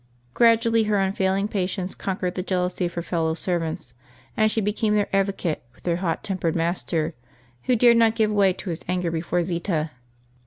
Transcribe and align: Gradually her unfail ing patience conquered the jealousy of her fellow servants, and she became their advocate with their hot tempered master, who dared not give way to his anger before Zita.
Gradually 0.33 0.85
her 0.85 0.95
unfail 0.97 1.37
ing 1.37 1.47
patience 1.47 1.93
conquered 1.93 2.33
the 2.33 2.41
jealousy 2.41 2.87
of 2.87 2.93
her 2.95 3.03
fellow 3.03 3.35
servants, 3.35 3.93
and 4.35 4.51
she 4.51 4.59
became 4.59 4.95
their 4.95 5.15
advocate 5.15 5.61
with 5.75 5.83
their 5.83 5.97
hot 5.97 6.23
tempered 6.23 6.55
master, 6.55 7.13
who 7.65 7.75
dared 7.75 7.97
not 7.97 8.15
give 8.15 8.31
way 8.31 8.51
to 8.51 8.71
his 8.71 8.83
anger 8.87 9.11
before 9.11 9.43
Zita. 9.43 9.91